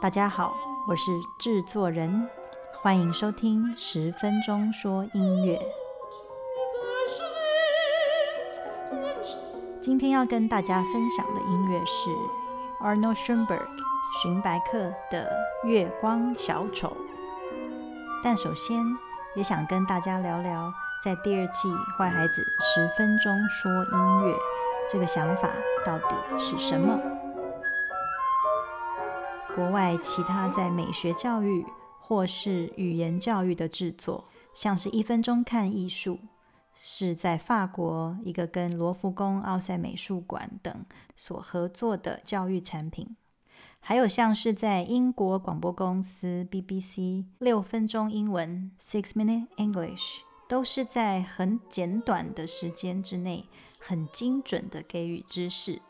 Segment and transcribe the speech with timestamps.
[0.00, 0.54] 大家好，
[0.86, 2.28] 我是制作人，
[2.80, 5.60] 欢迎收听十分钟说音乐。
[9.80, 12.10] 今天要跟大家分享的音乐是
[12.82, 13.66] Arnold Schoenberg
[14.22, 14.78] 寻白客
[15.10, 15.30] 的
[15.66, 16.88] 《月光小丑》。
[18.22, 18.84] 但首先
[19.36, 20.72] 也想跟大家聊聊，
[21.04, 24.32] 在第二季《坏孩子十分钟说音乐》
[24.90, 25.50] 这个想法
[25.84, 26.98] 到底是什么？
[29.54, 31.64] 国外其他在美学教育
[32.00, 34.24] 或是语言教育的制作，
[34.54, 36.18] 像是一分钟看艺术，
[36.80, 43.16] 是在法国一个跟罗浮宫、奥赛美术馆等所合作的教育产品。
[43.88, 53.46] 还有像是在英国广播公司 BBC 六分钟英文 （Six Minute English） 都是在很简短的时间之内，
[53.80, 55.80] 很精准的给予知识。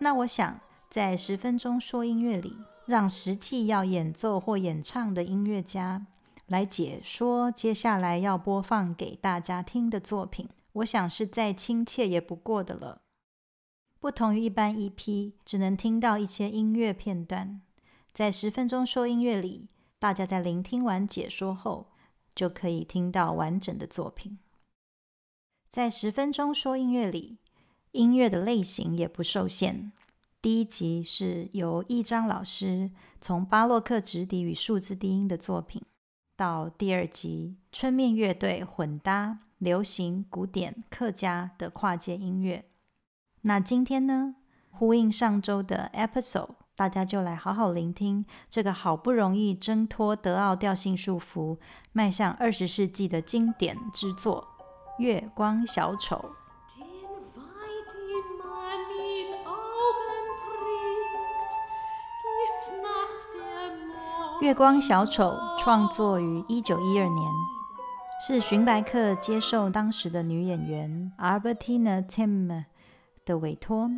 [0.00, 6.06] 那我想在十分钟说音乐里，让实际要演奏或演唱的音乐家
[6.48, 12.98] 来解说接下来要播放给大家听的作品，我想是再亲切也不过的了。
[14.04, 17.62] 不同于一般 EP 只能听到一些音乐片段，
[18.12, 21.86] 在十分钟说音乐里，大家在聆听完解说后，
[22.34, 24.38] 就可以听到完整的作品。
[25.70, 27.38] 在十分钟说音乐里，
[27.92, 29.90] 音乐的类型也不受限。
[30.42, 32.90] 第一集是由一章老师
[33.22, 35.80] 从巴洛克直笛与数字低音的作品，
[36.36, 42.66] 到第二集春面乐队混搭流行、古典、客家的跨界音乐。
[43.46, 44.36] 那今天呢，
[44.70, 51.58] 呼应上周的 episode，大家就来好好聆听这个好不容易挣脱德奥调性束缚，
[51.92, 54.48] 迈向二十世纪的经典之作
[55.02, 56.16] 《月光小丑》。
[64.40, 67.30] 月光小丑创作于一九一二年，
[68.26, 72.64] 是荀白克接受当时的女演员 Albertina Tim
[73.24, 73.90] 的委托。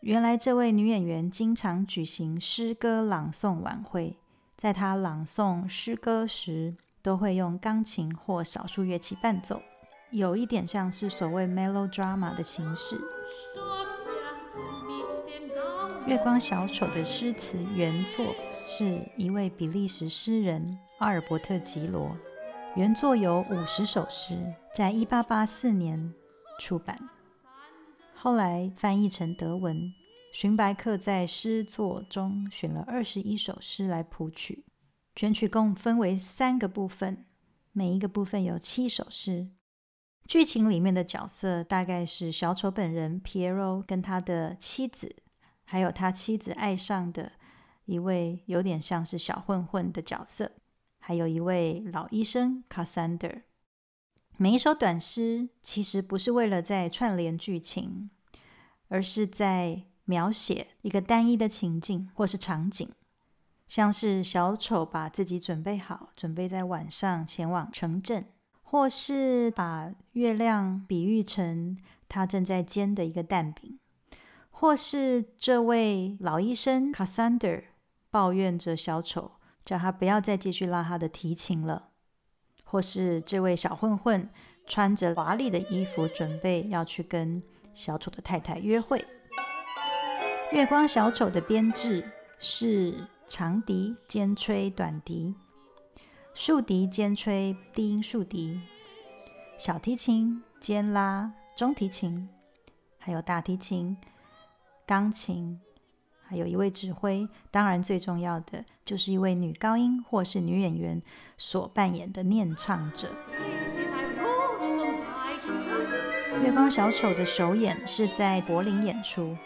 [0.00, 4.16] 原来这位女演员经常举行诗歌朗诵晚会，
[4.56, 9.62] 在她朗诵诗歌时，都会用钢琴或少数乐器伴奏，
[10.10, 13.00] 有一点像是所谓 melodrama 的形式。
[16.04, 22.16] 月光小丑的诗词原作是一位比利时诗人阿尔伯特·吉罗，
[22.74, 24.36] 原作有五十首诗，
[24.74, 26.12] 在一八八四年
[26.58, 26.98] 出版，
[28.24, 29.92] 后来翻译成德文。
[30.32, 34.64] 荀白克在诗作中选了二十一首诗来谱曲，
[35.16, 37.26] 全曲共分为三个部分，
[37.72, 39.48] 每一个部分有七首诗。
[40.28, 45.16] 剧情里面的角色大概是小丑本人 Piero 跟他的妻子，
[45.64, 47.32] 还有他妻子爱上的
[47.86, 50.52] 一位有点像是小混混的角色，
[51.00, 53.42] 还有一位老医生 Cassander。
[54.42, 58.10] 每一首短诗其实不是为了在串联剧情，
[58.88, 62.90] 而是在描写一个单一的情境或是场景，
[63.68, 68.26] 像是小丑把自己准备好，准备在晚上前往城镇，
[68.62, 73.78] 或是把月亮比喻成他正在煎的一个蛋饼。
[74.50, 77.66] 或是这位老医生 Cassander
[78.10, 81.91] 抱怨着小丑，叫他不要再继续拉他的提琴了；
[82.72, 84.26] 或是这位小混混
[84.66, 87.42] 穿着华丽的衣服，准备要去跟
[87.74, 89.04] 小丑的太太约会。
[90.52, 95.34] 月光小丑的编制是长笛兼吹短笛，
[96.32, 98.58] 竖笛兼吹低音竖笛，
[99.58, 102.26] 小提琴兼拉中提琴，
[102.96, 103.98] 还有大提琴。
[104.86, 105.60] 钢琴，
[106.36, 111.02] 有一位指挥，当然最重要的就是一位女高音或是女演员
[111.36, 113.08] 所扮演的念唱者。
[116.42, 119.36] 月光小丑的首演是在柏林演出。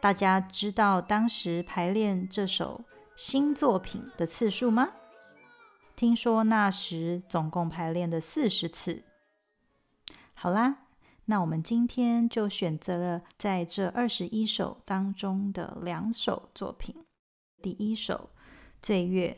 [0.00, 2.84] 大家知道当时排练这首
[3.16, 4.90] 新作品的次数吗？
[5.96, 9.02] 听说那时总共排练了四十次。
[10.34, 10.76] 好啦，
[11.30, 17.04] 那我们今天就选择了在这二十一首当中的两首作品。
[17.60, 18.30] 第一首
[18.80, 19.36] 《醉月》，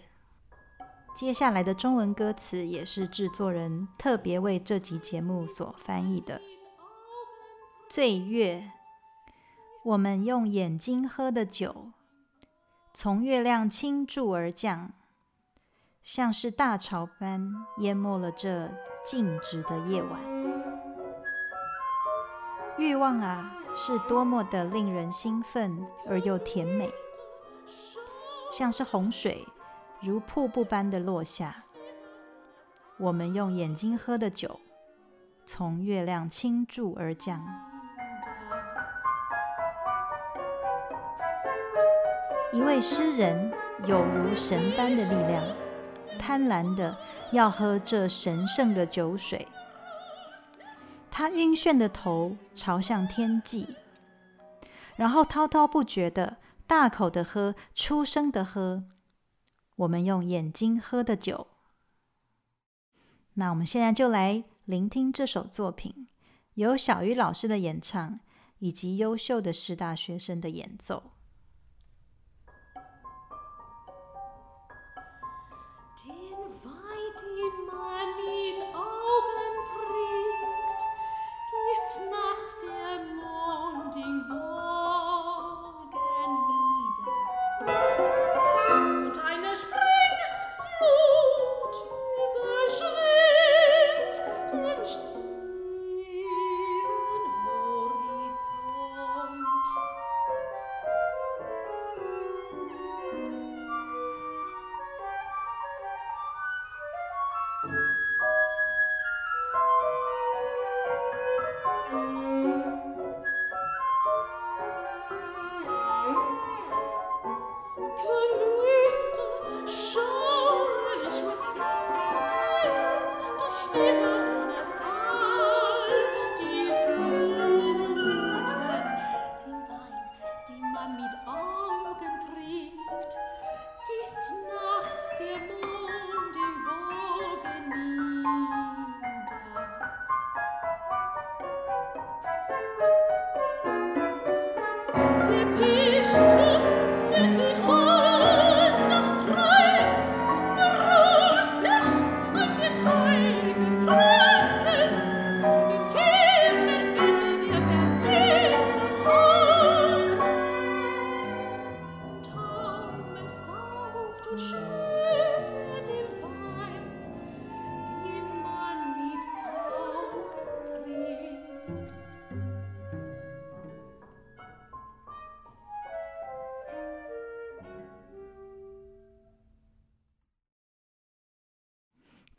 [1.19, 6.41] 接下来的中文歌词也是制作人特别为这集节目所翻译的。
[7.89, 8.71] 醉月，
[9.85, 11.91] 我们用眼睛喝的酒，
[12.95, 14.93] 从月亮倾注而降，
[16.05, 18.71] 像是大潮般淹没了这
[19.05, 20.40] 静止的夜晚。
[22.81, 26.88] 欲望啊，是多么的令人兴奋而又甜美，
[28.50, 29.47] 像是洪水，
[30.00, 31.65] 如瀑布般的落下。
[32.97, 34.59] 我们用眼睛喝的酒，
[35.44, 37.44] 从月亮倾注而降。
[42.50, 43.53] 一位诗人
[43.85, 45.44] 有如神般的力量，
[46.19, 46.97] 贪婪的
[47.31, 49.47] 要喝这神圣的酒水。
[51.21, 53.77] 他晕眩的头朝向天际，
[54.97, 58.85] 然后滔滔不绝的大口的喝，出声的喝。
[59.77, 61.49] 我们用眼睛喝的酒。
[63.35, 66.09] 那我们现在就来聆听这首作品，
[66.55, 68.21] 由小鱼老师的演唱，
[68.61, 71.11] 以及优秀的师大学生的演奏。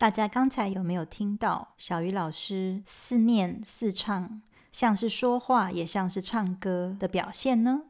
[0.02, 7.84] 大家刚才有没有听到小鱼老师似念似唱，像是说话也像是唱歌的表现呢？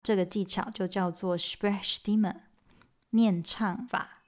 [0.00, 2.36] 这个技巧就叫做 Sprechstimme，
[3.10, 4.22] 念唱法。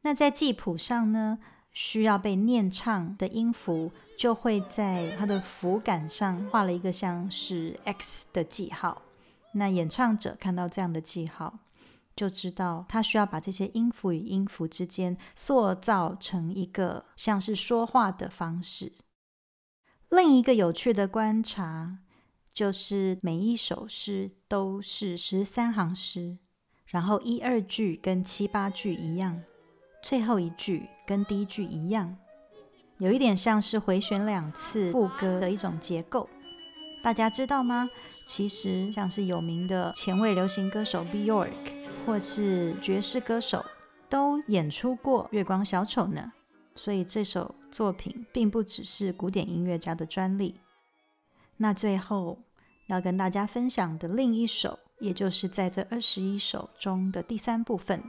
[0.00, 1.38] 那在记谱上呢，
[1.70, 9.02] 需要被念唱的音符就会在它的符杆上画了一个像是 X 的记号。
[9.52, 11.60] 那演唱者看到这样的记号。
[12.20, 18.92] 就知道他需要把这些音符与音符之间塑造成一个像是说话的方式。
[20.10, 22.00] 另一个有趣的观察
[22.52, 26.36] 就是，每一首诗都是十三行诗，
[26.84, 29.42] 然后一二句跟七八句一样，
[30.02, 32.18] 最后一句跟第一句一样，
[32.98, 36.28] 有一点像是回旋两次副歌的一种结构。
[37.02, 37.88] 大家知道吗？
[38.26, 41.79] 其实像是有名的前卫流行歌手 Bjork。
[42.06, 43.64] 或是爵士歌手
[44.08, 46.32] 都演出过《月光小丑》呢，
[46.74, 50.60] 所以这首作品并不只是古典音乐家的专利。
[51.58, 52.38] 那最后
[52.88, 58.02] 要跟大家分享的另一首，也就是在这二十一首中的第三部分，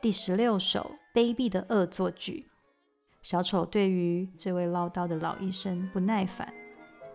[0.00, 2.46] 第十六首《卑鄙的恶作剧》。
[3.20, 6.54] 小丑对于这位唠叨的老医生不耐烦，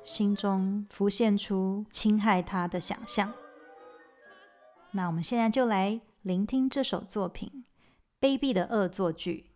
[0.04, 3.34] 心中浮现出侵害他的想象。
[4.92, 6.02] 那我们现在就来。
[6.22, 7.64] 聆听这首作品，
[8.28, 9.52] 《卑鄙的恶作剧》。